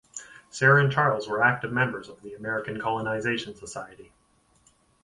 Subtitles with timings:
[0.49, 4.11] Sarah and Charles were active members of the American Colonization Society.